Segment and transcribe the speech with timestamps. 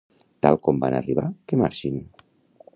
[0.45, 2.03] Tal com van arribar que marxin